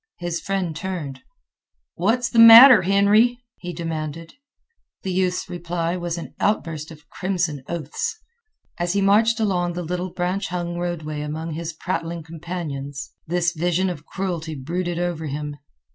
His 0.17 0.41
friend 0.41 0.75
turned. 0.75 1.21
"What's 1.93 2.27
the 2.27 2.39
matter, 2.39 2.81
Henry?" 2.81 3.37
he 3.59 3.71
demanded. 3.71 4.33
The 5.03 5.11
youth's 5.13 5.47
reply 5.47 5.95
was 5.95 6.17
an 6.17 6.33
outburst 6.39 6.89
of 6.89 7.07
crimson 7.11 7.61
oaths. 7.67 8.17
As 8.79 8.93
he 8.93 9.01
marched 9.03 9.39
along 9.39 9.73
the 9.73 9.83
little 9.83 10.09
branch 10.09 10.47
hung 10.47 10.79
roadway 10.79 11.21
among 11.21 11.51
his 11.53 11.73
prattling 11.73 12.23
companions 12.23 13.11
this 13.27 13.51
vision 13.53 13.91
of 13.91 14.07
cruelty 14.07 14.55
brooded 14.55 14.97
over 14.97 15.27
him. 15.27 15.57